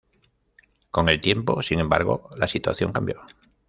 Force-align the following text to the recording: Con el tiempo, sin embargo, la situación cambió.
Con 0.89 1.09
el 1.09 1.21
tiempo, 1.21 1.61
sin 1.61 1.79
embargo, 1.79 2.31
la 2.35 2.47
situación 2.47 2.91
cambió. 2.91 3.21